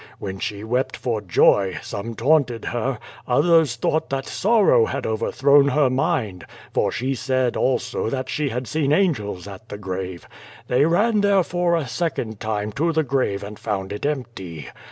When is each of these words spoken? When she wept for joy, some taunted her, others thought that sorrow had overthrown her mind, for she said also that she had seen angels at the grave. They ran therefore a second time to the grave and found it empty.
When 0.17 0.39
she 0.39 0.63
wept 0.63 0.97
for 0.97 1.21
joy, 1.21 1.77
some 1.83 2.15
taunted 2.15 2.65
her, 2.65 2.97
others 3.27 3.75
thought 3.75 4.09
that 4.09 4.25
sorrow 4.25 4.85
had 4.87 5.05
overthrown 5.05 5.67
her 5.67 5.91
mind, 5.91 6.43
for 6.73 6.91
she 6.91 7.13
said 7.13 7.55
also 7.55 8.09
that 8.09 8.27
she 8.27 8.49
had 8.49 8.65
seen 8.67 8.93
angels 8.93 9.47
at 9.47 9.69
the 9.69 9.77
grave. 9.77 10.27
They 10.67 10.85
ran 10.85 11.21
therefore 11.21 11.75
a 11.75 11.87
second 11.87 12.39
time 12.39 12.71
to 12.71 12.91
the 12.91 13.03
grave 13.03 13.43
and 13.43 13.59
found 13.59 13.93
it 13.93 14.07
empty. 14.07 14.69